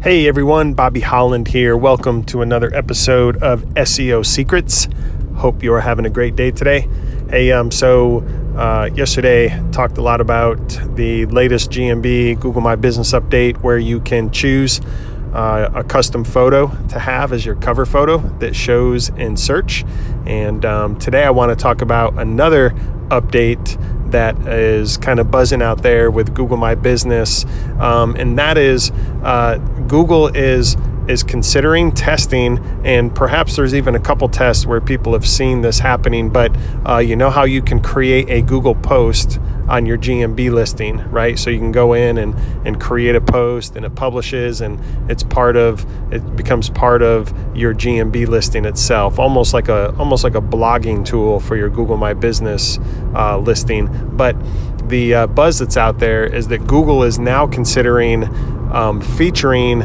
[0.00, 1.76] Hey everyone, Bobby Holland here.
[1.76, 4.86] Welcome to another episode of SEO Secrets.
[5.34, 6.88] Hope you are having a great day today.
[7.28, 8.20] Hey, um, so
[8.56, 10.56] uh, yesterday talked a lot about
[10.94, 14.80] the latest GMB Google My Business update, where you can choose
[15.34, 19.84] uh, a custom photo to have as your cover photo that shows in search.
[20.26, 22.70] And um, today I want to talk about another
[23.08, 23.76] update
[24.10, 27.44] that is kind of buzzing out there with Google My Business,
[27.78, 28.90] um, and that is
[29.22, 29.58] uh,
[29.88, 30.76] Google is
[31.08, 35.78] is considering testing, and perhaps there's even a couple tests where people have seen this
[35.78, 36.28] happening.
[36.28, 36.54] But
[36.86, 41.38] uh, you know how you can create a Google post on your GMB listing, right?
[41.38, 42.34] So you can go in and,
[42.66, 47.32] and create a post and it publishes and it's part of it becomes part of
[47.56, 51.96] your GMB listing itself, almost like a almost like a blogging tool for your Google
[51.96, 52.78] My Business
[53.14, 53.88] uh, listing.
[54.16, 54.36] But
[54.88, 58.22] the uh, buzz that's out there is that Google is now considering
[58.72, 59.82] um, featuring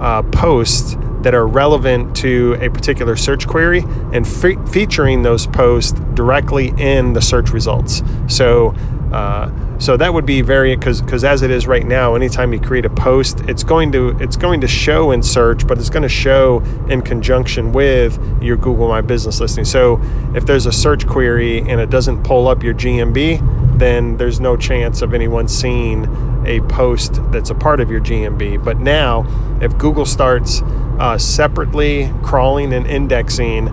[0.00, 5.98] uh, posts that are relevant to a particular search query and fe- featuring those posts
[6.12, 8.02] directly in the search results.
[8.28, 8.74] So
[9.14, 12.60] uh, so that would be very because because as it is right now, anytime you
[12.60, 16.02] create a post, it's going to it's going to show in search, but it's going
[16.02, 19.64] to show in conjunction with your Google My Business listing.
[19.64, 20.00] So
[20.34, 24.56] if there's a search query and it doesn't pull up your GMB, then there's no
[24.56, 26.04] chance of anyone seeing
[26.46, 28.64] a post that's a part of your GMB.
[28.64, 29.26] But now,
[29.60, 30.62] if Google starts
[30.98, 33.68] uh, separately crawling and indexing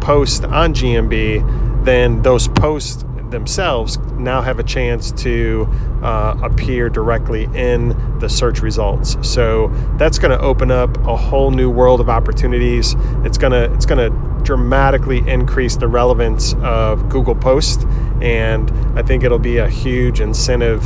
[0.00, 5.68] posts on GMB, then those posts themselves now have a chance to
[6.02, 9.16] uh, appear directly in the search results.
[9.22, 12.94] So that's going to open up a whole new world of opportunities.
[13.24, 17.84] It's going to it's going to dramatically increase the relevance of Google Post,
[18.20, 20.82] and I think it'll be a huge incentive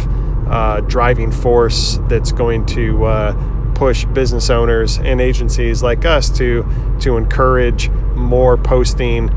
[0.48, 6.66] uh, driving force that's going to uh, push business owners and agencies like us to
[7.00, 9.30] to encourage more posting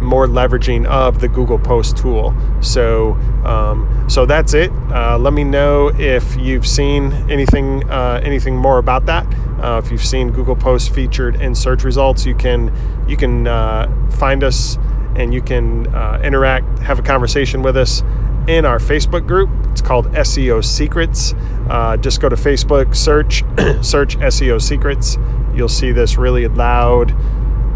[0.00, 2.34] more leveraging of the Google Post tool.
[2.60, 3.14] So,
[3.44, 4.70] um, so that's it.
[4.92, 9.26] Uh, let me know if you've seen anything uh, anything more about that.
[9.62, 12.72] Uh, if you've seen Google Post featured in search results, you can
[13.08, 14.78] you can uh, find us
[15.16, 18.02] and you can uh, interact, have a conversation with us
[18.48, 19.50] in our Facebook group.
[19.70, 21.34] It's called SEO Secrets.
[21.68, 23.42] Uh, just go to Facebook, search
[23.84, 25.18] search SEO Secrets.
[25.54, 27.14] You'll see this really loud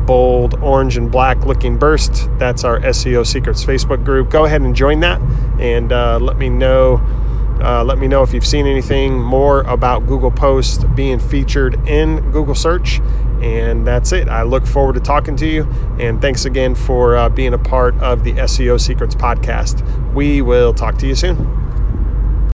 [0.07, 2.31] bold orange and black looking burst.
[2.39, 4.31] That's our SEO Secrets Facebook group.
[4.31, 5.21] Go ahead and join that
[5.61, 6.97] and uh, let me know.
[7.61, 12.31] Uh, let me know if you've seen anything more about Google Post being featured in
[12.31, 13.01] Google Search.
[13.41, 14.29] And that's it.
[14.29, 15.65] I look forward to talking to you.
[15.99, 19.83] And thanks again for uh, being a part of the SEO Secrets podcast.
[20.13, 21.68] We will talk to you soon.